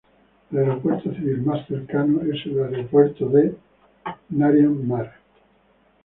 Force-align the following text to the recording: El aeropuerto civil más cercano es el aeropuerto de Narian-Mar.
El 0.51 0.57
aeropuerto 0.57 1.13
civil 1.13 1.43
más 1.43 1.67
cercano 1.67 2.21
es 2.23 2.43
el 2.47 2.59
aeropuerto 2.73 3.29
de 3.29 3.53
Narian-Mar. 4.29 5.13